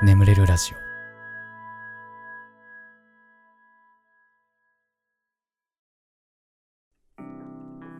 [0.00, 0.76] 眠れるラジオ。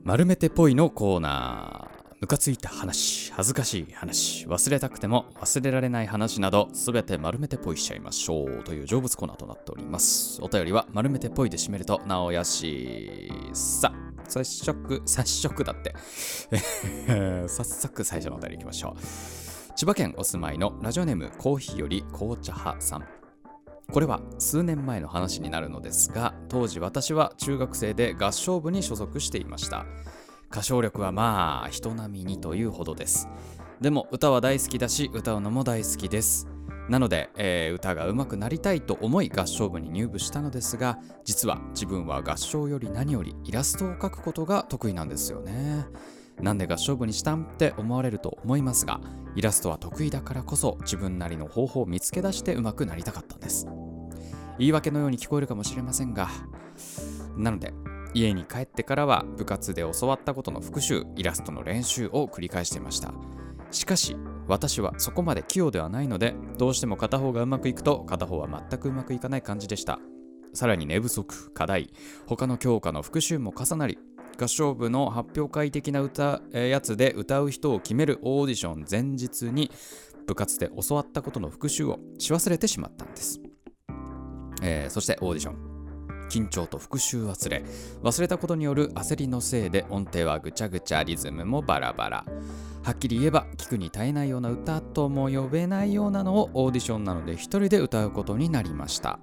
[0.05, 1.99] 丸めてぽいのコーナー。
[2.21, 10.41] ムカついた話恥ずかしい話忘れたくても忘れられない話などすべて丸めてぽいしちゃいましょうという成仏コーナーとなっております。
[10.41, 13.93] お便りは丸めてぽいで締めるとなおやしさ
[14.29, 15.95] 早速早速だって。
[17.49, 19.48] 早速最初のお便りいきましょう。
[19.79, 23.07] 千葉県お住まいのラジオネームコーヒーより紅茶派さん。
[23.93, 29.87] これは数年前の話になるのですが当時私は中学生で合唱部に所属していました。
[30.51, 33.29] 歌唱力はまあ人並みにというほどです。
[33.81, 36.49] でも歌は大好きだし歌うのも大好きです。
[36.89, 45.87] なので、えー、歌が上手くなりたいと思い合唱部に入部したのですが実は自分は合唱より何よりイラストを描くことが得意なんですよね。
[46.41, 49.01] なんで合唱部にしたんって思われると思いますが
[49.35, 53.67] イラストは得意だからこそ自分なりの方法を見つけ出して上手くなりたかったんです。
[54.59, 56.29] 言い訳のように聞こえるかもしれませんが
[57.37, 57.73] なので
[58.15, 63.13] 家に帰ってからは部活で教わったことの復習イラストの練習を繰り返していました。
[63.71, 64.17] しかし
[64.49, 69.99] 私はそこまで器用ではないのでどうしても片方がうまくいくと片方は全くうまくいかない感じでした。
[70.55, 71.93] さらに寝不足課題
[72.27, 73.99] 他の教科の復習も重なり
[74.39, 79.71] 合唱部の発表会的な歌、えやつで歌う人を決めるオーディション前日に
[80.27, 83.41] 部活で教わったことの復習をし忘れてしまったんです、
[84.63, 85.69] えー、そしてオーディション。
[86.29, 87.65] 緊張と復習忘れ。
[88.03, 92.25] 忘れたことによる焦りのせいで音程はぐちゃぐちゃリズムもバラバラ。
[92.85, 99.19] はっきり言えば聞くに耐えないような歌とも呼べないようなのをオーディションなので一人で歌うことになりました。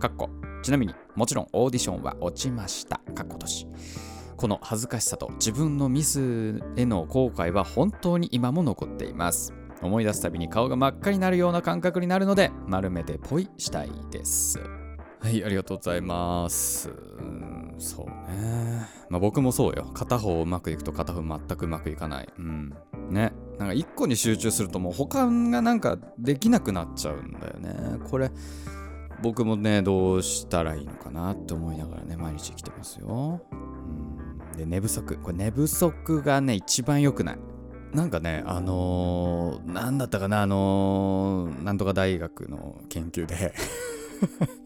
[0.00, 0.28] かっこ。
[0.62, 2.98] ちなみにもちろんオーディションは落ちました。
[3.14, 3.66] かっことし
[4.40, 9.52] この恥ずかしさと自分のミスへの後悔は本当に今も残っています。
[9.82, 14.58] 思い出すたびに顔が真っ赤になるような感覚になるので丸めてポイしたいです。
[15.20, 16.90] はいありがとうございます。
[17.76, 18.88] そうね。
[19.10, 19.90] まあ僕もそうよ。
[19.92, 22.28] 片方うまくいくと片方全くうまくいかない。
[22.38, 22.74] うん。
[23.10, 23.34] ね。
[23.58, 27.98] なんか一個に集中するともう他がなんかできなくなっちゃうんだよね。
[28.08, 28.30] これ
[29.22, 33.42] 僕もねどうしたらいいのかなって思いながらね毎日生きてますよ。
[34.56, 35.16] で寝不足。
[35.18, 37.38] これ寝不足がね一番良くない。
[37.92, 43.52] なんかね、あのー、だったかな、あのー、なんとか大学の研究で。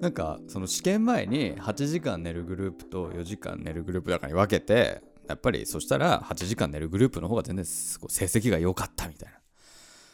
[0.00, 9.38] なんかその試験前に8時間寝るグループと4時間寝るグループだからに分けてやっぱりそしたら8時間寝るグループの方が全然成績が良かったみたいな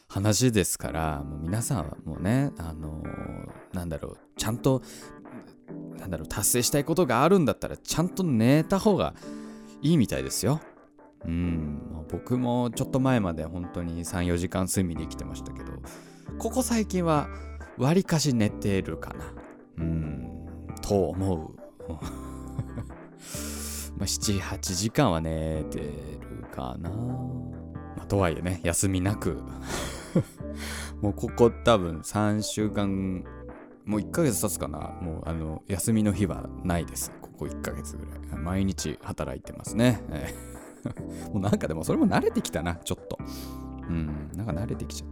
[0.09, 4.83] 話ですからもう皆さんはもうねあのー、なんだろうちゃんと
[5.99, 9.15] なんだろう達成したいことがあるんだったらちゃんと寝た方が
[9.83, 10.61] いいみたいですよ。
[11.25, 11.79] うん。
[12.11, 15.73] 僕もちょっと前まで本当に34時間睡眠で生きてましたけど
[16.39, 17.29] ここ最近は
[17.77, 19.33] わりかし寝てるかな。
[19.79, 20.29] うん
[20.83, 21.55] と思う。
[23.99, 26.91] まあ7、8時間は寝てるかな。
[26.91, 29.43] まあ、とはいえね、休みなく。
[31.03, 33.25] もうここ多分3週間、
[33.89, 34.99] もう1ヶ月経つかな。
[35.01, 37.11] もうあの、休みの日はないです。
[37.23, 38.39] ここ1ヶ月ぐらい。
[38.39, 40.03] 毎日働いてますね。
[41.33, 43.19] もうなんかでもそれも慣れてきたな、ちょっと。
[43.89, 45.09] うん、なんか慣れてきちゃっ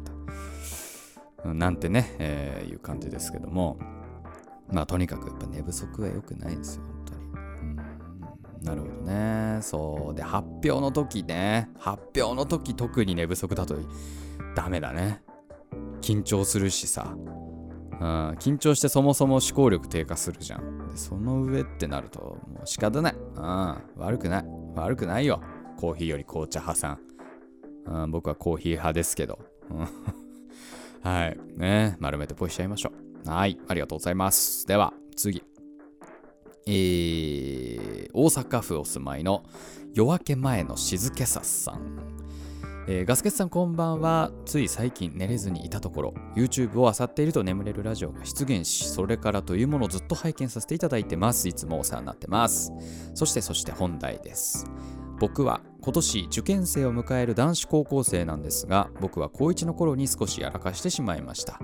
[1.42, 1.54] た。
[1.54, 3.78] なんてね、えー、いう感じですけども。
[4.70, 7.24] まあとにかくやっぱ寝不足は良くないですよ、本当に。
[7.24, 7.76] うん
[8.62, 9.58] なるほどね。
[9.62, 10.14] そう。
[10.14, 11.70] で、発表の時ね。
[11.78, 13.76] 発表の時特に寝不足だと
[14.54, 15.22] ダメだね。
[16.02, 17.16] 緊張するしさ。
[18.00, 20.88] うん、緊張してそもそも思考力低下するじゃん。
[20.88, 23.14] でその上ってなるともう仕方ない。
[23.14, 24.44] うん、悪くない。
[24.74, 25.40] 悪くないよ。
[25.78, 27.00] コーヒーより紅茶派さん。
[27.86, 29.38] うん、僕はコーヒー派ですけど。
[31.02, 31.38] はい。
[31.56, 32.92] ね丸めてポイしちゃいましょ
[33.24, 33.30] う。
[33.30, 34.66] はい、ありがとうございます。
[34.66, 35.42] では、次。
[36.66, 39.44] えー、大阪府お住まいの
[39.94, 42.16] 夜明け前の静けささん。
[42.88, 44.30] えー、ガスケツさんこんばんは。
[44.44, 51.48] つい最近寝れずにいたところ、YouTube を漁っていると眠れるラジオが出現し、それからというものをずっと拝見させていただいてます。
[51.48, 52.72] いつもお世話になってます。
[53.14, 54.66] そしてそして本題です。
[55.18, 61.58] 僕は今年受験生を迎える男子高校生なんですが僕は高1の頃に少しやらかしてしまいました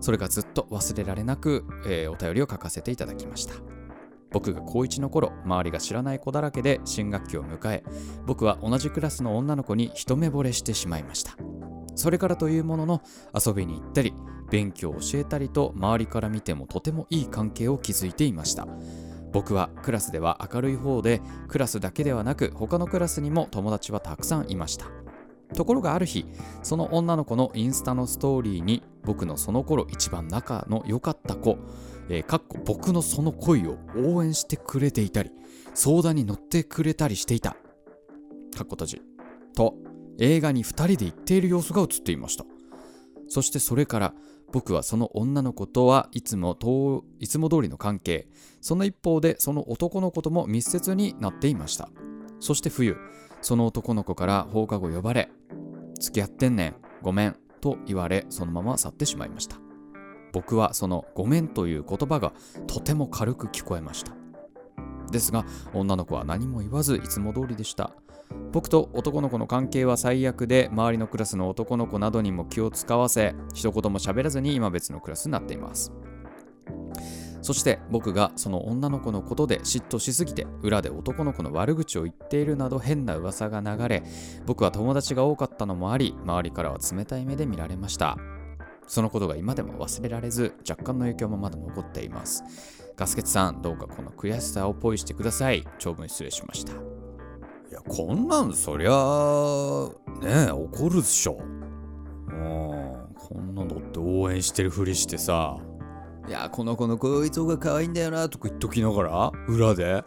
[0.00, 3.54] それがずっと忘れられなく、えー、お便りを書かせていただきました
[4.34, 7.84] 僕が高1の頃周りが知らない子だらけで新学期を迎え
[8.26, 11.36] 僕は同じクラスの女の子に一目惚れしてしまいました。
[11.94, 13.02] それからというものの
[13.32, 14.12] 遊びに行ったり
[14.50, 18.66] 勉強を教えたりと周りから見てもとてもいい関係を築いていました。
[19.32, 24.86] 僕はクラスでは明るい方でクラスだけではなく他のクラスにも友達はたくさんいました。
[25.54, 26.26] ところがある日
[26.62, 31.58] その女の子のインスタのストーリーに僕のその頃一番仲の良かった子、
[32.08, 35.30] えー、かっこ僕のその恋を応援してくれていたり
[35.74, 37.56] 相談に乗ってくれたりしていた。
[38.56, 39.02] かっこ閉じ。
[39.56, 39.74] と
[40.18, 42.44] 映画に2人で行っている様子が映っていました。
[43.28, 44.14] そしてそれから
[44.52, 48.28] 僕はその女の子とはいつもといつも通りの関係
[48.60, 51.88] その一方でその男の子とも密接になっていました。
[52.38, 52.96] そして冬
[53.44, 55.28] その男の子から放課後呼ばれ
[56.00, 59.56] 付き合ってんねんごめんと言われそのまま去ってしまいました。
[60.32, 62.32] 僕はそのごめんという言葉が
[62.66, 64.12] とても軽く聞こえました。
[65.12, 65.44] ですが
[65.74, 67.90] 女の子は何も言わずいつも通りでした。
[68.50, 75.92] 僕と男の子の関係は最悪で周りのクラスの男の子などにも気を使わせ一言も喋らずに今別のクラスになっています。
[77.44, 84.02] そして僕がその女の子のことで嫉妬しすぎて裏で男の子の悪口を言っているなど変な噂が流れ
[84.46, 88.16] 僕は友達が多かったのもあり周りからは冷たい目で見られました。
[88.86, 92.44] そのことが今でも忘れられず若干の影響もまだ残っています。
[92.96, 95.66] ガスケツさんどうかこの悔しさをポイしてください。
[95.78, 96.72] 長文失礼しました。
[96.72, 96.76] い
[97.72, 99.88] や、こんなんそりゃあ、
[100.22, 101.38] ねえ、怒るっしょ。
[101.40, 105.58] うん、こんなんだって応援してるふりしてさ、
[106.26, 110.02] いや、この子のこいつが可愛いんだよなとか言っときながら、裏で、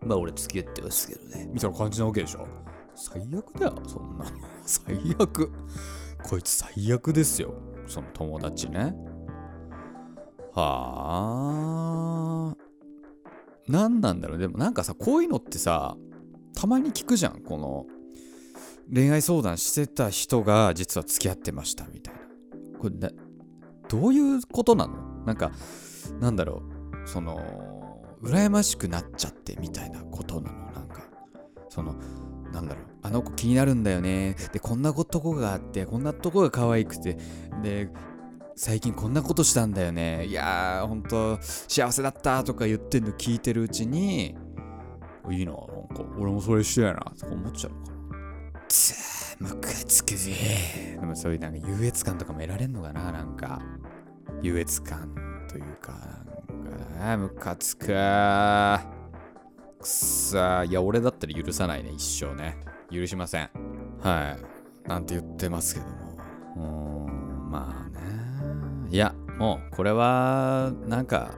[0.00, 2.46] まあ俺付き合ってますけどね、みたいな感じなわけでしょ。
[2.94, 4.30] 最悪だよ、そんなの。
[4.64, 5.50] 最悪。
[6.22, 7.54] こいつ最悪ですよ、
[7.86, 8.94] その友達ね。
[10.54, 12.56] はあ。
[13.68, 15.96] 何なんだろうでもなんかさ、こういうのってさ、
[16.54, 17.86] たまに聞くじゃんこの
[18.92, 22.20] 恋愛相談してた人が実は付き合ってましたみたいな
[22.78, 23.10] これな
[23.88, 25.09] どういうことなの？
[25.24, 25.52] なんか
[26.20, 26.62] なんだろ
[27.04, 27.40] うその
[28.22, 31.02] 羨ましくなっちゃってみたいなことなのなんか
[31.68, 31.94] その
[32.52, 37.16] なんだろうあの子気になるんだよねでこんなとこがあってこんなとこが可愛くて
[37.62, 37.88] で
[38.56, 44.36] 最近こんなことしたんだよねいやーほんと幸せだったとか言ってんの聞いてるうちに
[45.32, 48.62] いいな、なんか、俺もそれしてやな、とか思っちゃうのかな。
[48.68, 50.32] つー、ムカつくぜ。
[51.00, 53.60] でもそういうなんか優越感とかも得られんのかな、なんか。
[54.42, 55.14] 優越感
[55.48, 55.92] というか、
[56.98, 59.00] なんか、ムカつくー。
[59.80, 62.58] くさいや、俺だったら許さないね、一生ね。
[62.92, 63.50] 許しません。
[64.00, 64.36] は
[64.84, 64.88] い。
[64.88, 66.18] なんて言ってますけども。
[66.56, 68.00] うーん、まあね。
[68.90, 71.34] いや、もう、これは、なんか、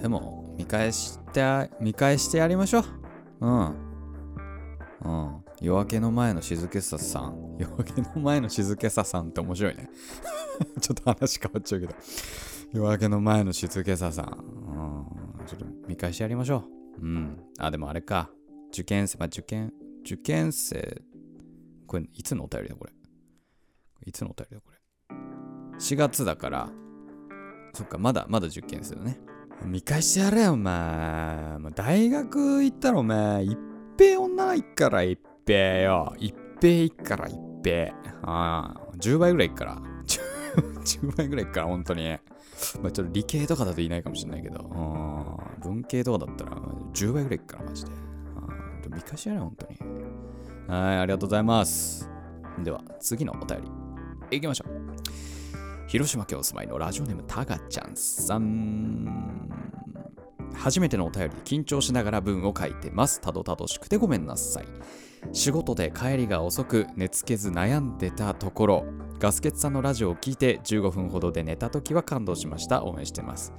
[0.00, 2.84] でも、見返して、見返してやりましょう。
[3.40, 3.60] うん。
[5.04, 5.44] うん。
[5.60, 7.51] 夜明けの前の静けささん。
[7.62, 9.88] 夜明けの前の静けささんって面白いね。
[10.80, 11.94] ちょっと話変わっちゃうけど。
[12.72, 14.26] 夜明けの前の静けささん。
[14.26, 15.46] うん。
[15.46, 16.64] ちょっと見返してやりましょ
[17.00, 17.04] う。
[17.04, 17.38] うん。
[17.58, 18.30] あ、でもあれか。
[18.70, 19.72] 受験生、まあ、受験、
[20.04, 21.02] 受験生。
[21.86, 22.92] これ、いつのお便りだ、これ？
[24.06, 24.78] いつのお便りだ、これ
[25.78, 26.70] ？4月だから、
[27.74, 29.20] そっか、まだ、まだ受験生だね。
[29.64, 31.58] 見返してやれよ、お前。
[31.74, 33.58] 大学行ったらお前、一
[33.98, 36.14] 平女が行っから一平よ。
[36.18, 37.51] 一平行っから一平。
[38.22, 39.78] ああ、10倍ぐらい行っから。
[40.84, 42.08] 10倍ぐらい行っから、本当に。
[42.82, 44.60] まあちょっと理系とかだといないかもしれないけど、
[45.62, 46.52] 文系とかだったら
[46.92, 47.90] 10倍ぐらい行くから、マジで。
[48.94, 49.78] 見返しやれよ、本当に。
[50.68, 52.08] はい、ありがとうございます。
[52.62, 53.70] では、次のお便り。
[54.36, 55.88] 行きましょう。
[55.88, 59.50] 広島県お住まいのラジオネームタガちゃんさん。
[60.54, 63.20] 初めてのお便りで緊張しながら文を書いてます。
[63.20, 64.66] たどたどしくてごめんなさい。
[65.30, 68.84] 仕事で帰りが遅く寝つけず悩んでたところ、
[69.18, 72.84] ガスケツさんのラジオを聞いて15分ほどで寝た時は感動しました。
[72.84, 73.52] 応援してます。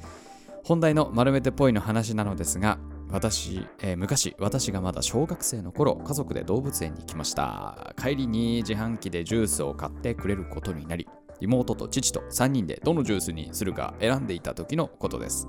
[0.63, 2.77] 本題の丸めてぽいの話なのですが、
[3.10, 7.93] 私、えー、昔、私がまだ小学生の頃、家族で動物園に来ました。
[7.98, 11.08] 帰りに自販機でジュースを買ってくれることになり、
[11.39, 15.48] 妹と父と3人でどのジュースにするか選んでいた時のことです。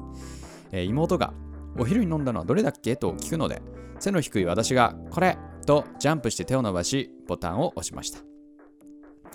[0.72, 1.32] えー、妹が
[1.78, 2.96] お昼に飲んだのはどれだっけ？
[2.96, 3.62] と聞くので
[3.98, 8.20] 背の低い私がこれとジャンプして手を伸ばしボタンを押しました。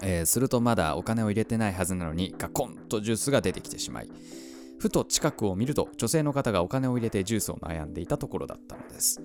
[0.01, 4.10] えー、するとまだお金を入れてないはずなのにガコンとジュースが出てきてしまい
[4.79, 9.22] ふと近くを見ると女性の方がお金を入れてジュースを悩んでいたところだったのです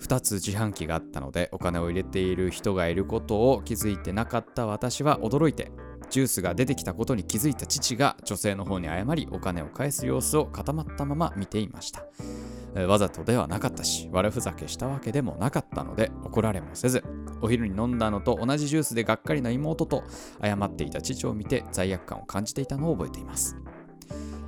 [0.00, 5.72] 2つ自販機があったのでお金を入れている人がいることを気づいてなかった私は驚いて
[6.12, 12.04] ジュースが出てきたことに気づいた父が女性の方に謝りお金を返す様子を固まったまま見ていました。
[12.86, 17.04] わざとではなかったし悪ふざけしたわけでもなかったので怒られもせず
[17.42, 20.04] お昼に飲んだのと同じジュースでがっかりな妹と
[20.42, 23.56] 謝っていた父を見て罪悪感を感じていたのを覚えています。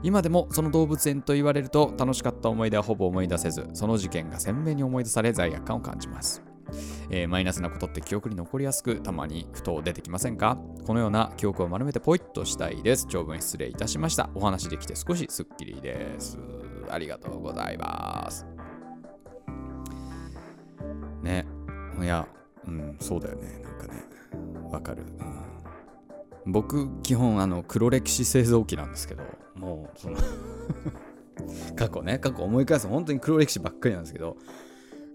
[0.02, 6.42] 今でもその動物園と言われると楽しかった思い出はほぼ思い出せずその事件が鮮明に思い出され罪悪感を感じます。
[7.10, 10.58] えーマイナスなことって記憶に残りやすく、たまにふと出てきませんか？
[10.86, 13.06] このような記憶を丸めてポイッとしたいです。
[13.08, 14.30] 長文失礼いたしました。
[14.34, 16.38] お話できて少しスッキリです。
[16.90, 18.46] ありがとうございます。
[21.22, 21.46] ね。
[22.00, 22.26] いや、
[22.66, 23.62] うん、そうだよね。
[23.62, 24.04] なんかね、
[24.70, 25.04] わかる。
[26.44, 29.22] うん、僕、基本、あの、黒歴史製造機なんですけど、
[29.54, 30.16] もう、その、
[31.76, 34.36] 過去ね、過去思い返す本当に黒歴史ばっかりなんですけど、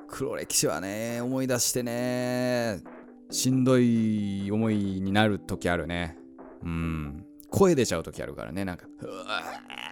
[0.10, 2.82] 黒歴史はね、思い出してね、
[3.30, 6.18] しんどい思いになる時あるね。
[6.64, 7.26] うん。
[7.50, 9.42] 声出ちゃう時あるからね、なんか、うわ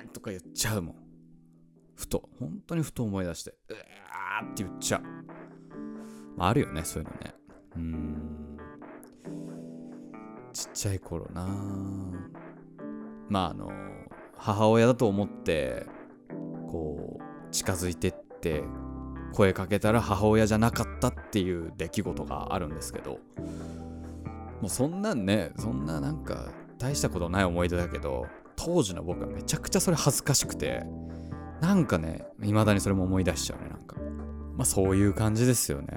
[0.03, 0.95] ーとか言っちゃうもん。
[1.95, 5.01] ふと、本当にふと思い出して、うわーって言っちゃう。
[6.35, 7.33] まあ、あるよね、そういうのね。
[7.75, 8.57] うん。
[10.53, 11.47] ちっちゃい頃な
[13.29, 13.71] まあ、あの、
[14.35, 15.85] 母親だと思って、
[16.69, 18.63] こう、近づいてって、
[19.33, 23.19] 声かけたら母親じゃなかったっていう出来事があるんですけど。
[24.61, 30.83] もうそんなんねそんななんか大したことない思い出だけど当時の僕はめちゃくちゃそれ恥ずかしくて
[31.61, 33.95] なんかね未だにそれも思い出しちゃうねなんか。
[34.55, 35.87] まあそういう感じですよね。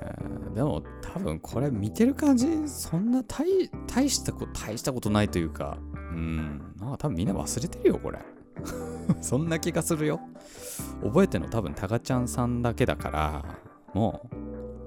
[0.54, 3.46] でも多分これ見てる感じそんな大
[3.87, 6.75] 大したこと大したことないというかうん。
[6.78, 8.18] なんか多分みんな忘れてるよこれ。
[9.21, 10.21] そんな気がするよ。
[11.02, 13.45] 覚えてるの多分タガちゃんさんだけだから
[13.95, 14.37] もう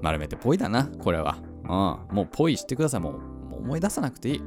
[0.02, 1.38] 丸めてぽいだなこれは。
[1.64, 3.02] うんもうぽいしてください。
[3.02, 4.44] もうもう思い出さなくていい。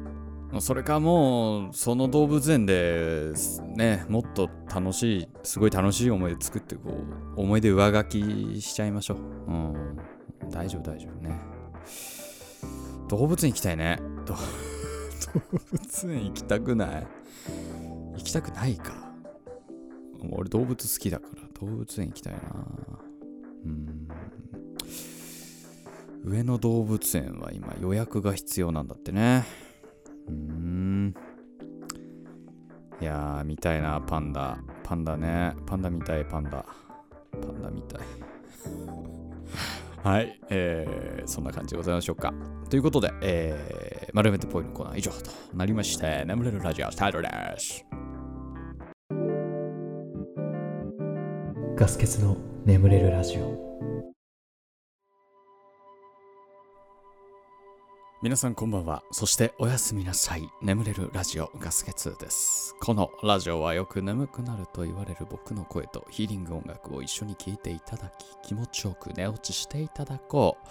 [0.61, 3.33] それかもうその動物園で
[3.75, 6.91] ねもっと楽しいすごい楽しい思い出作ってこ
[7.37, 9.19] う思い出上書きしちゃいましょう。
[9.51, 9.97] うん
[10.51, 11.39] 大丈夫大丈夫ね。
[13.09, 14.01] 動物園行きたいね。
[14.27, 14.35] 動
[15.73, 17.07] 物園行きたくない。
[18.17, 19.06] 行きたくないか。
[20.33, 22.41] 俺動物好きだから動物園行きたいな。
[23.65, 24.09] うん。
[26.25, 29.45] 上野動物園は今予約が必要なんだってね。
[30.29, 31.15] うん。
[33.01, 34.59] いやー見たいなパンダ。
[34.83, 35.55] パンダね。
[35.67, 36.65] パンダ見たいパンダ。
[37.33, 38.01] パンダ見たい。
[40.03, 42.33] はい、えー、そんな感じでございましょうか。
[42.71, 47.29] ということで、えー、丸めてポイのコーナー以上となりまして眠れるラジオスタートで
[47.59, 47.85] す。
[51.79, 53.55] ガス欠の眠れるラジオ
[58.23, 59.03] 皆さんこんばんは。
[59.13, 60.49] そしておやすみなさい。
[60.63, 62.75] 眠れるラジオガスケツです。
[62.81, 68.11] このラジオはよく眠くなると言われる僕の声とヒーリング音楽を一緒に聴いていただ
[68.43, 70.69] き、気持ちよく寝落ちしていただこう。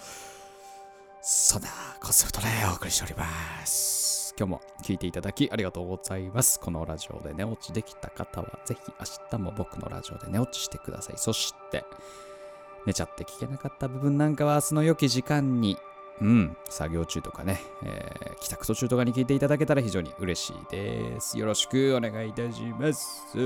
[1.22, 1.68] そんな
[2.02, 4.15] コンセプトでお送りしております。
[4.38, 6.60] 今日も聴いていただきありがとうございます。
[6.60, 11.14] このラジオで寝落ちできた方はぜひ明日も僕のラジオで寝落ちしてください。
[11.16, 11.84] そして、
[12.84, 15.78] 寝ちゃって聞けなかった部分なんかは明日の良き時間に
[16.20, 21.38] うん、作業中とかね、えー帰宅途中とかに聞いていただけたら非常に嬉しいです。
[21.38, 23.36] よろしくお願いいたします。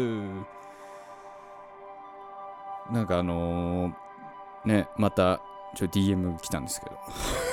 [2.92, 5.40] なんかあのーね、また
[5.76, 7.49] ちょ DM 来たんですけど。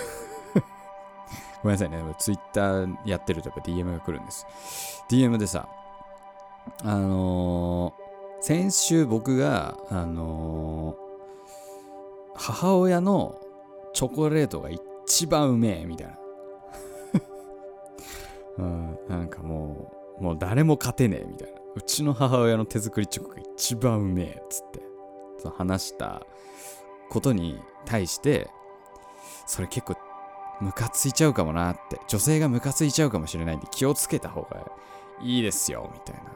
[1.63, 4.45] ごめんなさいね、ツイッターやってるとやっぱ DM が来るんです。
[5.09, 5.67] DM でさ、
[6.83, 8.07] あのー
[8.39, 11.07] 先週僕が、あのー
[12.39, 13.41] 母親の
[13.93, 16.17] チョコレートが一番うめえみたいな。
[18.59, 21.57] うん、なんかもう、もう誰も勝てねえみたいな。
[21.75, 24.81] うちの母親の手作りチョコが一番うめえつって、
[25.39, 26.21] そう話した
[27.09, 28.49] ことに対して、
[29.47, 29.95] それ結構
[30.59, 34.65] ムカついちゃうかもなって、女性がムカついちゃうかもしれないんで気をつけた方が
[35.21, 36.31] いいですよ、みたいな。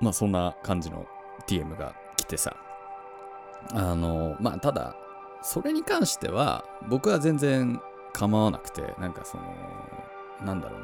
[0.00, 1.06] まあそんな感じの
[1.46, 2.56] DM が来てさ。
[3.72, 4.94] あの、まあただ、
[5.42, 7.80] それに関しては僕は全然
[8.12, 9.44] 構わなくてなんかその
[10.44, 10.82] なんだろう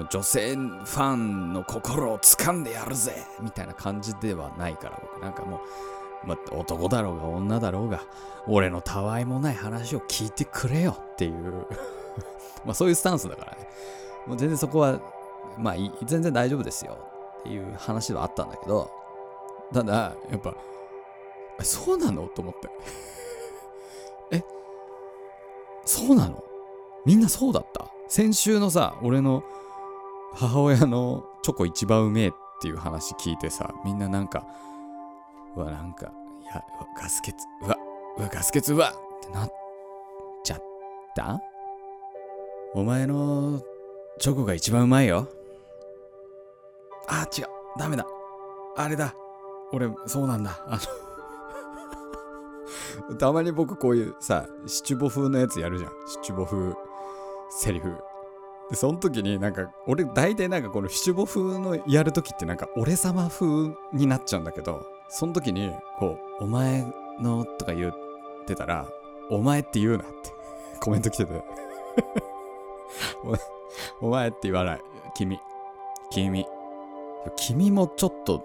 [0.00, 5.60] な女性ファンの心を掴んでやるぜみたいな感じではないから僕なんかも
[6.24, 8.02] う、ま、男だろうが女だろうが
[8.46, 11.66] 俺のたわいもない話を聞いてくれよっていう
[12.64, 13.68] まあそういうスタンスだからね。
[14.26, 15.00] もう全然そこは
[15.58, 16.98] まあ全然大丈夫ですよ。
[17.40, 18.90] っていう話はあったんだけど
[19.72, 20.54] ただやっぱ
[21.62, 22.26] そうなの？
[22.28, 22.68] と思って。
[24.32, 24.42] え
[25.84, 26.42] そうなの？
[27.04, 27.86] みんなそうだった？
[28.08, 29.44] 先週のさ、俺の
[30.34, 34.46] 母親のチョコ一番うめえっていう話聞いてさ、みんななんか、
[35.56, 36.64] うわ、なんか、いや、
[36.98, 37.76] ガス欠、うわ、
[38.18, 39.52] うわ、ガス欠、うわってなっ
[40.42, 40.62] ちゃっ
[41.14, 41.40] た？
[42.74, 43.62] お前の
[44.18, 45.28] チョコが一番うまいよ。
[47.06, 47.44] あ、違う、
[47.78, 48.04] ダメだ。
[48.76, 49.14] あれだ。
[49.72, 50.58] 俺、そうなんだ。
[50.66, 50.78] あ
[53.08, 55.92] の たまに僕こういうさ、七五風のやつやるじゃん。
[56.06, 56.74] 七五風
[57.48, 57.94] セリフ。
[58.70, 67.94] で、その時になんか、俺大体なんかこの七五風のやる時ってなんか俺様風になっちゃうんだけど、その時にこう、お前のとか言っ
[68.46, 68.88] てたら、
[69.30, 70.32] お前って言うなって
[70.80, 71.44] コメント来てて。
[74.00, 74.80] お前って言わない。
[75.14, 75.38] 君。
[76.10, 76.46] 君。
[77.36, 78.42] 君もちょっと、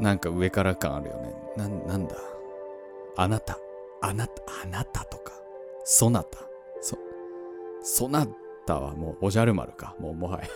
[0.00, 1.34] なんか上から感あるよね。
[1.56, 2.16] な、なんだ？
[3.16, 3.58] あなた。
[4.00, 5.32] あなた、あなたとか。
[5.84, 6.38] そなた。
[6.80, 6.96] そ、
[7.82, 8.26] そな
[8.66, 9.94] たはもうおじゃる丸か。
[9.98, 10.48] もうもはや。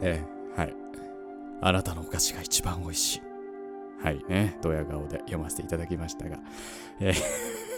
[0.02, 0.22] え
[0.56, 0.74] え、はい。
[1.60, 3.22] あなたのお菓子が一番美味しい。
[4.02, 4.58] はいね。
[4.60, 6.38] ドヤ顔で読ませていただきましたが。
[7.00, 7.73] えー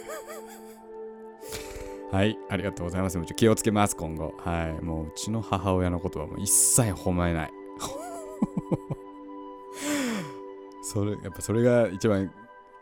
[2.12, 3.20] はい、ありがとうございます。
[3.34, 4.34] 気をつけます、今後。
[4.38, 7.52] はい、もううちの母親のことはもう一切褒めない。
[10.82, 12.30] それ、やっぱそれが一番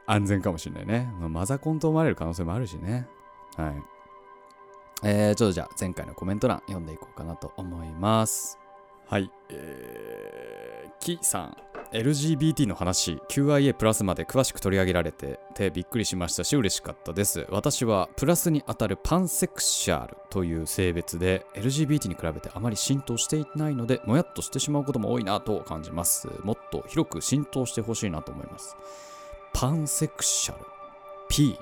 [0.07, 1.11] 安全かもしれないね。
[1.19, 3.09] まあ、マザコンと思われる可能性もあるしね。
[3.57, 3.83] はい。
[5.03, 8.59] えー、ちょっとじゃあ前回のコメント欄読んでいこうかなと思います。
[9.07, 11.57] はい、えー、キさん。
[11.93, 17.47] LGBT の話 QIA プラスまで詳しく取り上げられててびっくりしましたし嬉しかったです。
[17.51, 26.29] 私はプラスにあたるパンセクシャルという性別で LGBT に比べてあまり浸透していないのでもやっとしてしまうことも多いなと感じます。
[26.43, 28.77] もっと広く浸透してほしいなと思います。
[29.53, 30.65] パンセクシャル
[31.29, 31.57] ？P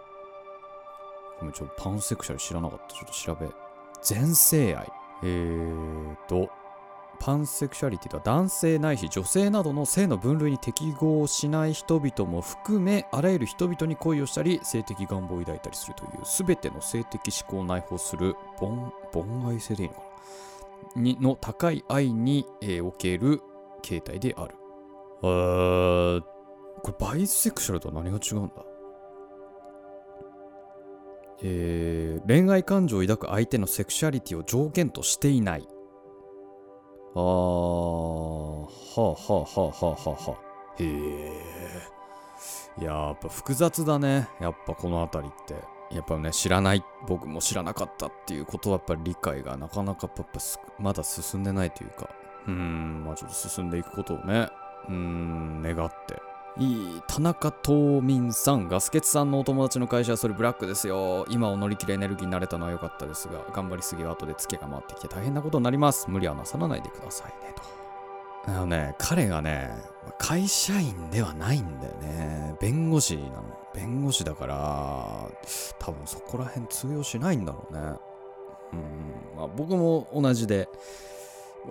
[1.41, 2.95] ごめんちょっとパンセクシャル知らなかった。
[2.95, 3.51] ちょっと調べ。
[4.03, 4.89] 全性愛。
[5.25, 6.62] えーと
[7.25, 20.01] パンセクシャリティとは男性ないし女性などの性の分類に適合しない人々も含めあらゆる人々に恋をしたり性的願望を抱いたりするという全ての性的思考を内包する凡凡愛性でいいのか
[20.97, 23.41] なにの高い愛に、えーおける
[23.83, 24.57] 形態である。
[25.23, 26.23] えー、
[26.83, 28.55] これバイセクシャルとは何が違うんだ？
[31.45, 35.69] えー恋愛感情を抱く相手のセクシャリティを条件としていない。
[37.15, 38.67] あー、は
[38.97, 40.83] あはあはあはあはあはあ。
[40.83, 41.83] へえ。
[42.79, 44.29] ややっぱ複雑だね。
[44.41, 45.55] やっぱこの辺りって。
[45.95, 50.41] やっぱね、知らない、僕も知らなかったっていうことはやっぱり理解がなかなかやっぱ
[50.79, 52.09] まだ進んでないというか。
[52.47, 54.49] うーん、まあちょっと進んでいくことをね、
[54.89, 56.32] うーん、願って。
[56.59, 61.25] いい田中東民さんガスケツさんのお友達の会社はそれブラックですよ。
[61.31, 66.11] 今を乗り切るエネルギーになれたのは良かったですが頑張りすぎは後でツケが回ってきて大変なことになります。
[66.11, 67.63] 無理はなさらないでくださいねと。
[68.51, 69.71] あのね彼がね
[70.19, 72.55] 会社員ではないんだよね。
[72.61, 73.59] 弁護士なの。
[73.73, 75.31] 弁護士だから
[75.79, 77.81] 多分そこら辺通用しないんだろうね。
[78.75, 80.69] うんまあ僕も同じで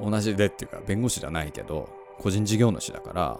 [0.02, 3.40] 同じでっていうか弁護士じゃないけど個人事業主だから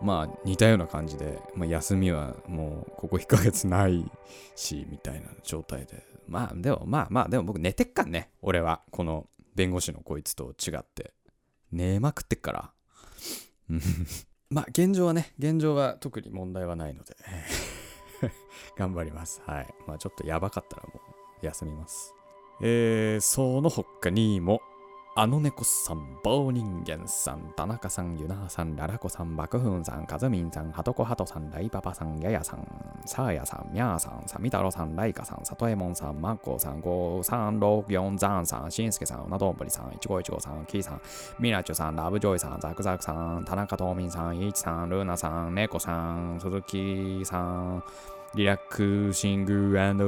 [0.00, 4.10] まあ似たような感じで、まあ、休みはもうここ1ヶ月ない
[4.54, 6.04] しみたいな状態で。
[6.28, 8.30] まあでもまあまあでも僕寝てっかんね。
[8.42, 11.12] 俺はこの弁護士のこいつと違って。
[11.72, 12.70] 寝まくってっから。
[14.50, 17.16] まあ現状はね現状は特に問題はないので。
[18.76, 19.42] 頑張ります。
[19.46, 19.74] はい。
[19.86, 21.00] まあちょっとやばかったらも
[21.42, 22.14] う休みます。
[22.60, 24.62] えー、その他にも
[25.18, 32.68] あの猫さん、棒人間さん、田中さん、ゆなさん、ララコさん、バクフンさん、カズミンさん、ハトコハトさん、ライパパさん、ヤヤさん、
[33.06, 41.00] サーヤさん、ミャーさん、サミタロさん、ライカさん、サトエモンさん、マッコさん、5364ザンさん、シンスケさん、うなどんぶりさん、いちごいちごさん、キーさん、
[41.38, 47.82] ミラチュさん、ラブジョイさん、ザクザクさん、田中トーミンさん、イーチさん、ルーナさん、ネコさん、鈴木さん、
[48.34, 49.54] Relaxing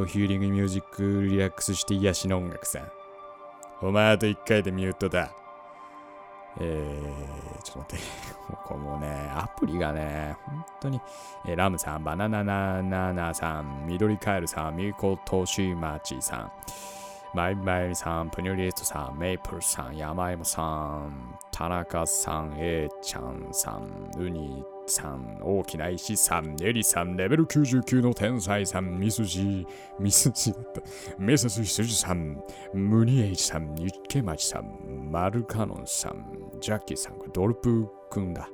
[0.06, 2.97] Healing Music、リラックスして癒しの音楽さん。
[3.80, 5.30] お前あと1回でミュートだ。
[6.60, 8.04] えー、ちょっと待って。
[8.50, 11.00] もうこもね、アプリがね、本当に、
[11.46, 16.52] えーラムさん、バナナナナナさん、緑カエルさん、ミコトシマチさん、
[17.34, 29.66] マイマイさん、プニュリエストさん、メイプルさん、ヤマイモさん、田中さん、エイちゃんさん、ウニさん、大きな石さん、エリさん、レベル99の天才さん、ミスジ、
[29.98, 30.81] ミスジだった。
[31.18, 36.27] メサス羊さん、ムニエイさん、ユッケマチさん、マルカノンさん、
[36.61, 38.48] ジャッキーさん、ドルプくんだ。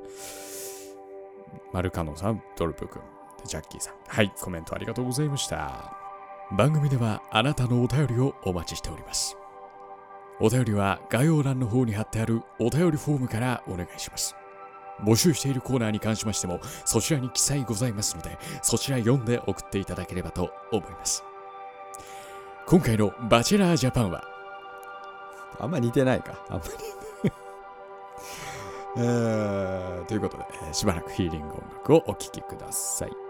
[1.72, 3.02] マルカノンさん、ドルプくん、
[3.44, 3.94] ジャッキーさん。
[4.06, 5.96] はい、コメントありがとうございました。
[6.52, 9.36] 番組ではあなたのお便りをお待ちしております。
[10.40, 14.36] お便りは概要欄の方に貼ってあるお便りフォームからお願いします。
[15.02, 21.24] 募集しているコーナーに関しましてもそちらに記載ございますのでそちら読んで送っていただければと思います。
[22.66, 24.24] 今回のバチェラージャパンは？
[25.60, 26.34] あんま似てないか。
[26.48, 27.30] あんまり。
[28.96, 33.23] えーということで、しばらくヒーリング音楽をお聴きください。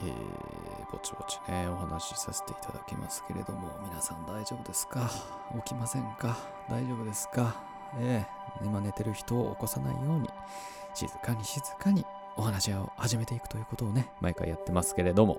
[0.00, 5.10] えー、ぼちぼちね、お話しさせていただきますけれども、皆さん大丈夫ですか？
[5.64, 6.36] 起きませんか？
[6.70, 7.56] 大丈夫ですか？
[8.00, 10.28] ええ今寝てる人を起こさないように、
[10.94, 12.04] 静かに静かに
[12.36, 15.38] お話を始めていくということをね、毎回やってますけれども、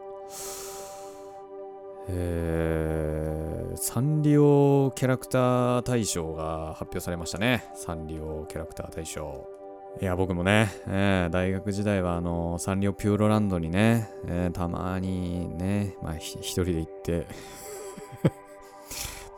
[2.09, 7.63] えー、サンリオキャラクター大賞が発表されましたね。
[7.75, 9.58] サンリオキャラクター大賞。
[10.01, 17.27] いや、僕もね、えー大学時代はあのサンリオピューロランドにね、えーたまにね、まあ一人で行って
[18.23, 18.31] ま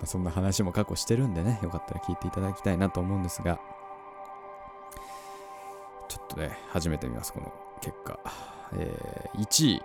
[0.03, 3.59] あそんな話も過去してるんでね、よかったら聞いていただきたいなと思うんですが、
[6.07, 8.19] ちょっとね、初めて見ます、この結果。
[8.73, 9.81] えー1位、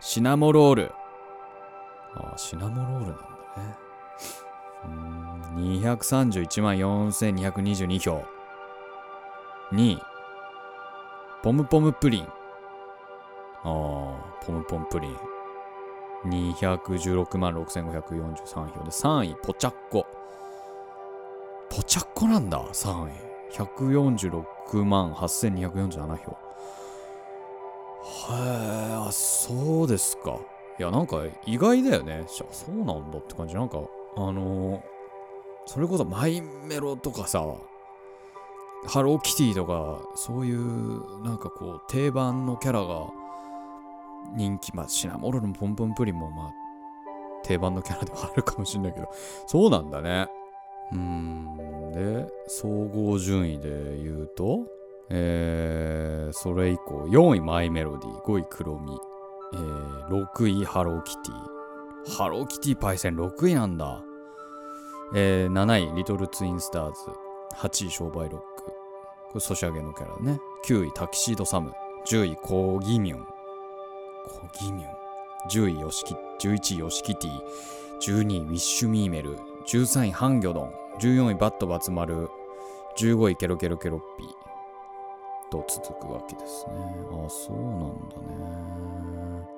[0.00, 0.92] シナモロール。
[2.14, 3.22] ああ、シナモロールなんだ
[3.56, 3.76] ね。
[4.84, 8.41] うん、231万4222票。
[9.72, 10.02] 2位、
[11.42, 12.28] ポムポムプリン。
[13.64, 15.16] あー、ポムポムプリン。
[16.26, 20.06] 216万6543票で、3位、ポチャッコ。
[21.70, 23.12] ポチャッコなんだ、3位。
[23.52, 26.32] 146万8247票。
[26.32, 26.36] へ
[28.30, 30.38] え、あ、そうですか。
[30.78, 32.24] いや、なんか意外だよね。
[32.26, 33.54] そうなんだって感じ。
[33.54, 33.78] なんか、
[34.16, 34.82] あのー
[35.64, 37.40] それこそマイメロとかさ、
[38.86, 43.06] ハローキティとか、そういう、なんかこう、定番のキャラが
[44.34, 46.52] 人気、まあ、シナモロール、ポムポムプリンも、まあ、
[47.44, 49.08] 定番のキャラではあるかもしれないけど、
[49.46, 50.26] そうなんだね。
[50.92, 54.66] うーん、で、総合順位で言うと、
[55.10, 58.98] えー、それ以降、4位マイメロディ、5位クロミ、
[59.54, 62.16] えー、6位ハローキティ。
[62.16, 64.02] ハローキティパイセン6位なんだ。
[65.14, 66.98] えー、7位リトルツインスターズ。
[67.54, 68.51] 8位商売ロック。
[69.32, 70.38] これソシャゲのキャラね。
[70.66, 71.72] 9位タキシードサム。
[72.06, 73.24] 10位コギミュン。
[73.24, 73.26] コ
[74.60, 74.88] ギミュン
[75.50, 76.14] ？10位ヨシキ、
[76.46, 77.40] 11位ヨシキティ。
[78.02, 79.38] 12位ウィッシュミーメル。
[79.66, 80.72] 13位ハンギョドン。
[81.00, 82.28] 14位バットバツマル。
[82.98, 84.28] 15位ケロケロケロッピー。
[85.50, 86.72] と続くわけですね。
[87.24, 89.48] あ、そうなんだね。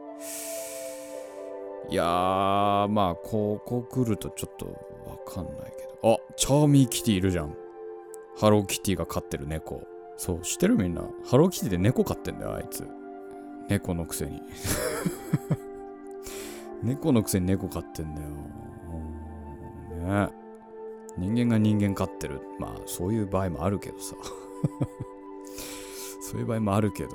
[1.91, 4.67] いやー、まあ、ここ来るとちょっと
[5.11, 6.15] わかんないけど。
[6.15, 7.57] あ、チャーミーキティいるじゃん。
[8.37, 9.87] ハローキティが飼ってる猫。
[10.17, 11.03] そう、知ってるみんな？
[11.25, 12.87] ハローキティで猫飼ってんだよ、あいつ。
[13.69, 14.43] 猫のくせに。
[16.83, 18.29] 猫のくせに猫飼ってんだよ。
[20.29, 20.35] ね
[21.17, 22.41] 人間が人間飼ってる。
[22.59, 24.17] まあ、そういう場合もあるけどさ。
[26.21, 27.11] そういう場合もあるけど、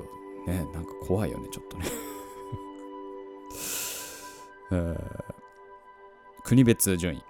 [0.47, 1.85] ね、なんか怖いよね、ちょっとね。
[4.71, 5.23] えー
[6.43, 7.23] 国別順位。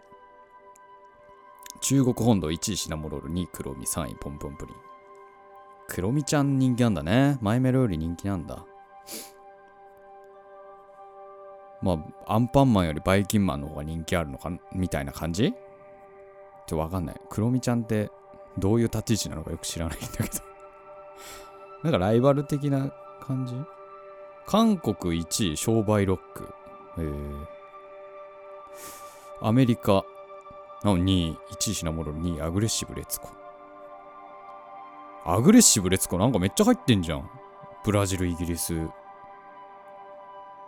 [1.82, 4.76] 中国本土1位シナモロール、2位黒ミ、3位ポンポンプリン。
[5.88, 7.38] 黒ミちゃん人気なんだね。
[7.42, 8.65] マイメロより人気なんだ。
[11.82, 11.94] ま
[12.28, 15.52] あ、アンパンマンよりバイキンマンの方が人気あるのかみたいな感じ？
[15.52, 15.58] ちょっ
[16.68, 17.22] とわかんない。
[17.30, 18.12] 黒ミちゃんって
[18.58, 20.30] どういう立ち位置なのかよく知らないんだけど。
[21.84, 23.56] なんかライバル的な感じ？
[24.46, 26.44] 韓国1位商売ロック
[26.98, 27.06] へ。
[27.06, 27.12] え、
[29.42, 30.04] アメリカ
[30.84, 33.30] の2位、1位シナモロール、2位アグレッシブレツコ。
[35.26, 37.30] アグレッシブレツコなんかめっちゃ入ってんじゃん。
[37.84, 38.88] ブラジル、イギリス、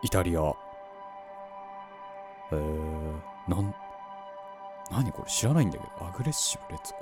[0.03, 0.53] イタリア。
[2.51, 3.73] えー、なん、
[4.91, 5.29] 何これ？
[5.31, 6.05] 知らないんだけど。
[6.05, 6.93] アグレッシブレツ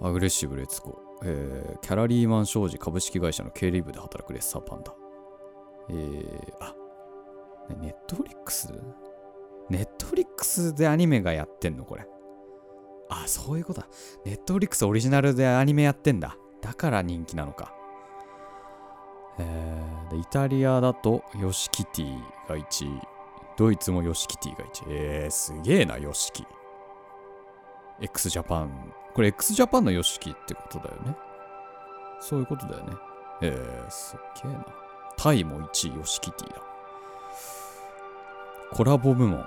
[0.00, 0.08] コ。
[0.08, 1.00] アグレッシブレツコ。
[1.24, 4.92] えー、キャリアマン商事株式会社の経理部で働くレッサーパンダ。
[5.88, 6.74] えー、あ、
[7.80, 11.84] Netflix Netflix でアニメがやってんの？
[11.84, 12.06] これ。
[13.08, 13.88] あ、そういうことだ。
[14.24, 16.36] Netflix オリジナルでアニメやってんだ。
[16.60, 17.74] だから人気なのか。
[19.38, 23.00] えー、でイタリアだとヨシキティが1位。
[23.56, 24.70] ドイツもヨシキティが1位。
[24.88, 26.46] えー、すげえな、ヨシキ。
[28.00, 28.92] x ジャパン。
[29.14, 31.16] これ x ジャパンのヨシキってことだよね。
[32.20, 32.96] そういうことだよね。
[33.42, 34.66] えー、すげえな。
[35.16, 36.62] タイも1位、ヨシキティだ。
[38.74, 39.44] コラボ部門。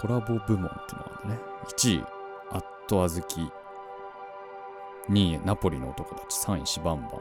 [0.00, 1.38] コラボ部門ってのがあるね。
[1.66, 2.04] 1位、
[2.52, 3.50] アットアズキ。
[5.10, 6.38] 2位、ナポリの男たち。
[6.46, 7.20] 3位、シバンバン。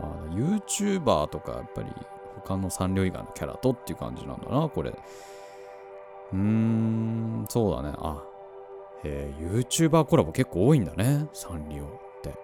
[0.00, 1.90] あ YouTuber とか、やっぱり
[2.42, 4.90] 他の三両以外のキャラとっていう感じなんだな、これ。
[4.90, 7.94] うーん、そうだね。
[7.96, 8.22] あ、
[9.02, 11.26] えー、YouTuber コラボ結構多いんだね。
[11.32, 11.88] サンリオっ
[12.22, 12.34] て。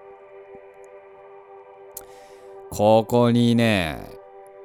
[2.71, 4.09] ここにね、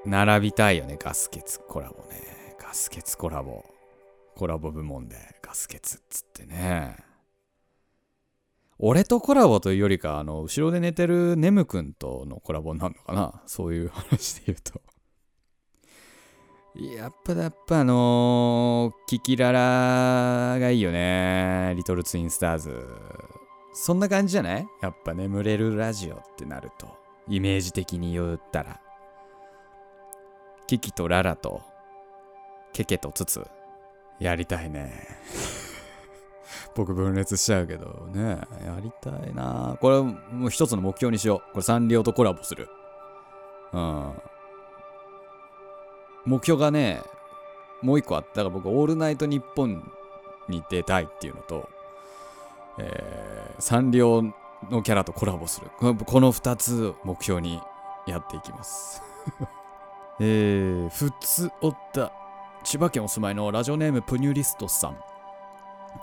[0.05, 0.97] 並びたいよね。
[0.97, 2.55] ガスケツコラボね。
[2.57, 3.65] ガスケツコラボ。
[4.35, 6.97] コラボ部門でガスケツっつってね。
[8.77, 13.41] 俺とコラボというよりか、あの、後ろで寝てるネムくんとのコラボになるのかな？
[13.45, 14.81] そういう話で言うと。
[16.95, 21.73] やっぱ、やっぱあのー、キキララがいいよね。
[21.75, 22.87] リトルツインスターズ。
[23.73, 24.67] そんな感じじゃない？
[24.81, 26.97] やっぱ眠れるラジオってなると。
[27.27, 28.79] イメージ的に言ったら。
[30.67, 31.61] キキとララと、
[32.71, 33.47] ケケとツツ。
[34.19, 34.91] やりたいね。
[36.75, 38.39] 僕分裂しちゃうけどね。
[38.65, 39.77] やりたいな。
[39.81, 41.51] これもう一つの目標にしよう。
[41.51, 42.69] これサンリオとコラボする。
[43.73, 44.13] うん。
[46.25, 47.01] 目標がね、
[47.81, 49.89] もう一個あったから僕、オールナイトニッポン
[50.47, 51.69] に出たいっていうのと、
[52.77, 54.21] えー、サンリオ
[54.69, 55.67] のキャラとコラボする。
[55.77, 57.61] このこの二つ目標に
[58.05, 59.01] やっていきます。
[60.19, 62.11] えー、ふつおった。
[62.63, 64.97] 千葉県お住まいのラジオネームプニュリストさん。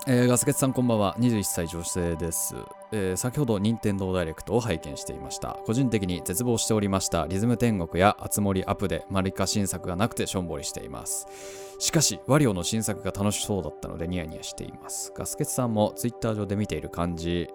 [0.05, 1.15] えーガスケツさんこんばんは。
[1.17, 2.55] 21歳女性です、
[2.91, 5.59] えー先ほど任天堂ダイレクトを拝見していました。
[5.65, 7.25] 個人的に絶望しておりました。
[7.27, 11.27] リズム天国やあつ森アップでマリカ新作がなくてしょんぼりしています。
[11.79, 15.13] しかしワリオの新作が楽しそうだったのでニヤニヤしています。
[15.15, 17.47] ガスケツさんもツイッター上で見ている感じ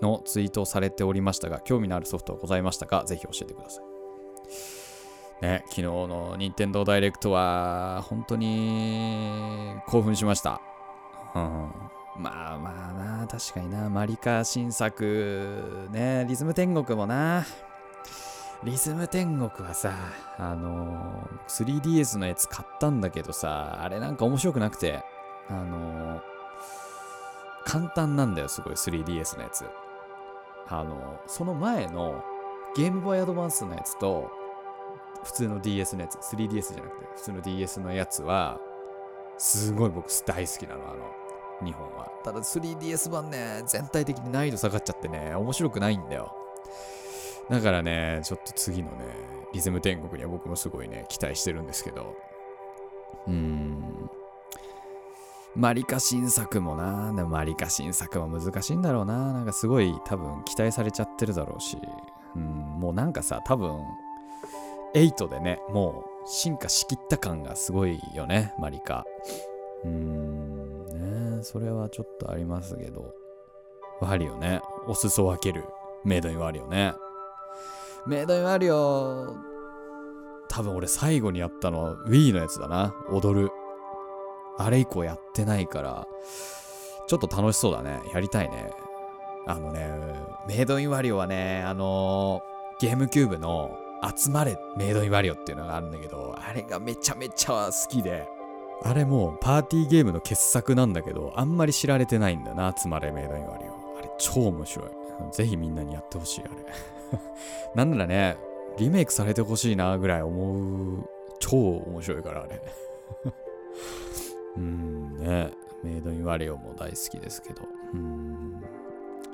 [0.00, 3.04] のツイートをされておりましたが興味のあるソフトはございましたか？
[3.04, 4.85] ぜひ教えてください。
[5.40, 10.60] ね昨日の任天堂ダイレクトは本当に興奮しました。
[11.34, 11.72] うん。
[12.18, 13.90] まあまあな確かにな。
[13.90, 17.44] マリカ新作ねリズム天国もな。
[18.64, 19.92] リズム天国はさ
[20.38, 25.04] あの 3DS のやつ買ったんだけどさあれなんか面白くなくて。
[25.48, 26.20] あの
[27.64, 29.64] 簡単なんだよすごい 3DS のやつ。
[30.68, 32.24] あのその前の
[32.76, 34.30] ゲームボーイアドバンスのやつと
[35.26, 38.60] 普通の DS のやつ 3DS じゃなくて普通の DS のやつは
[39.38, 42.08] すごい僕大好きなのあの日本は。
[42.22, 46.32] ただ 3DS 版ね全体的に難易度下がっちゃってね面白くないんだよ。
[47.50, 49.04] だからねちょっと次のね
[49.52, 52.14] リズム天国には僕もすごいね期待してるんですけど。
[53.26, 54.10] うーん。
[55.56, 59.32] マリカ新作もなでもマリカ新作も難しいんだろうな。
[59.32, 61.78] なんかすごい多分期待されちゃってるだろうし。
[62.36, 62.42] うん
[62.78, 63.82] もうなんかさ多分
[64.96, 69.04] 8でねもう進化しきった感がすごいよねマリカ。
[69.84, 73.14] うーんねそれはちょっとありますけど。
[74.00, 74.60] ワリオね。
[74.86, 75.64] お裾分ける。
[76.04, 76.94] メイドインワリオね。
[78.06, 79.36] メイドインワリオ
[80.48, 82.94] 多分俺最後にやったのは Wii のやつだな。
[83.10, 83.50] 踊る。
[84.58, 86.06] あれ以降やってないから。
[87.06, 88.00] ちょっと楽しそうだね。
[88.12, 88.70] やりたいね。
[89.46, 89.90] あのね
[90.48, 92.42] メイドインワリオはねあの
[92.80, 93.78] ゲームキューブの
[94.16, 98.28] 集まれメイドインワリオっていうのがあるんだけどあれがめちゃめちゃ好きで。
[98.82, 104.88] あれもうパーティーゲームの傑作なんだけどあんまり知られてないんだな集まれメイドインワリオあれ超面白い。
[105.32, 106.50] ぜひみんなにやってほしいあれ。
[107.74, 108.36] なんならね
[108.78, 112.62] リメイクされてほしいなぐらい思う超面白いからあれ。
[114.56, 115.50] うんね。
[115.82, 117.62] メイドインワリオも大好きですけど。
[117.94, 118.60] うん。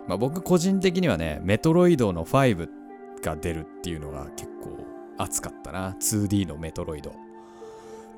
[0.07, 2.82] まあ僕個人的にはねメトロイドの5っ
[3.23, 4.85] が出るっていうのが結構
[5.19, 5.97] 熱かったな。
[6.01, 7.13] 2D のメトロイド。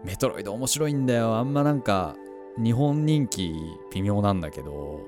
[0.04, 1.36] メトロイド面白いんだよ。
[1.36, 2.16] あんまなんか
[2.56, 3.54] 日本人気
[3.92, 5.00] 微妙なんだけど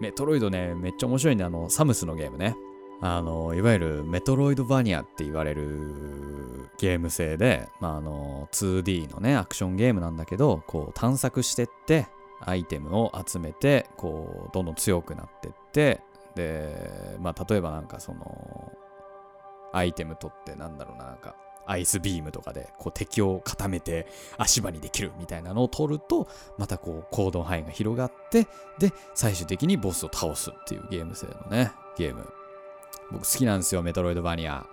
[0.00, 2.56] メトロイドねめっちゃ面白いんであのサムスのゲームね。
[3.04, 12.06] あのいわゆるメトロイドバニアって言われるゲーム性で、まあ、あの 2D のねアクションゲームなんだけどこう探索してって
[12.40, 16.00] アイテムを集めてこうどんどん強くなってって
[16.36, 18.72] でまあ例えばなんかその
[19.72, 21.34] アイテム取ってなんだろうななんか
[21.66, 24.06] アイスビームとかでこう敵を固めて
[24.36, 28.46] 足場にできるみたいなのを取るとまたこう行動範囲が広がって
[28.78, 32.26] で最終的にボスを倒すっていうゲーム性のねゲーム。
[33.10, 34.64] 僕好きなんですよメトロイドバニア、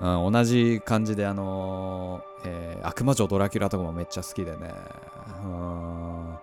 [0.00, 4.72] うん、同じ感じであのーえー悪魔女ドラキュラとかもめっちゃ好きでね。
[5.42, 6.34] うん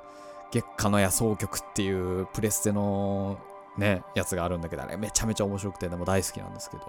[0.52, 3.38] 月下の野草曲っていうプレステの
[3.78, 6.84] ねやつがあるんだけどあれめちゃめちゃ面白くてでも大好きなんですけど。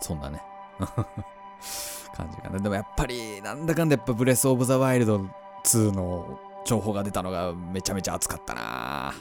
[0.00, 0.42] そんなね。
[2.14, 2.58] 感じかな。
[2.58, 5.20] でもやっぱりなんだかんだやっぱブレスオブザワイルド
[5.64, 9.14] 2の情報が出たのがめちゃめちゃ熱かったな。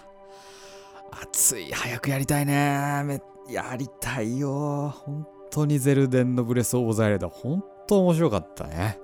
[1.11, 1.71] 熱い。
[1.71, 3.21] 早くやりたいね。
[3.49, 4.89] やりたいよ。
[4.89, 8.99] 本当にゼルデンのブレスオブザワイルド本当面白かったね。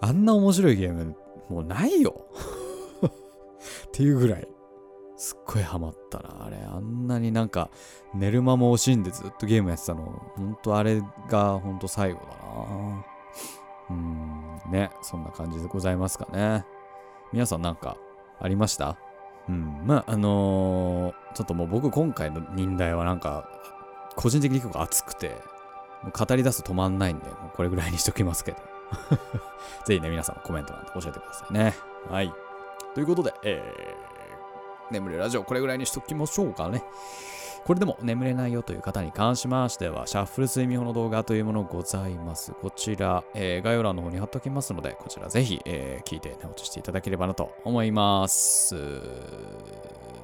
[0.00, 1.16] あんな面白いゲーム
[1.48, 2.24] もうないよ。
[3.06, 3.10] っ
[3.92, 4.48] ていうぐらい。
[5.20, 6.46] すっごいハマったな。
[6.46, 7.68] あれあんなになんか
[8.14, 10.02] 寝る間も惜しんでずっとゲームやってたの。
[10.34, 13.04] ほんとあれがほんと最後だな。
[13.90, 16.64] うんねそんな感じでございますかね。
[17.32, 17.98] 皆さんなんか
[18.40, 18.96] ありました？
[19.48, 23.46] うん、まああのーちょっともう僕今回の忍耐はなんか
[24.16, 25.36] 個人的に結構熱くて
[26.18, 28.58] 語り出すと止まんないんでもうこれぐらいにしときますけど。
[29.84, 31.74] ぜひね皆さんのコメント欄で教えてくださいね。
[32.08, 32.32] はい。
[32.94, 34.09] ということでえー、
[34.90, 36.82] 眠れラジオこれぐらいにしときましょうかね
[37.64, 42.52] これでも眠れないよという方に関しましては、シャッフル睡眠法の動画というものございます。
[42.52, 48.76] こちら、えー概要欄の方に貼っておきますので、こちらぜひ、えー聞いて寝落ちしていただければなと思います。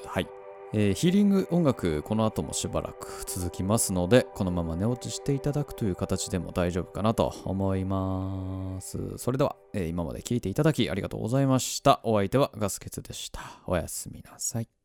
[0.07, 0.27] はい。
[0.79, 9.17] えーヒーリング音楽、この後もしばらく続きますので、このまま寝落ちしていただくという形でも大丈夫かなと思います。
[9.17, 12.01] それでは、えー今まで聴いていただきありがとうございました。
[12.03, 13.41] お相手はガスケツでした。
[13.67, 14.76] おやすみなさい。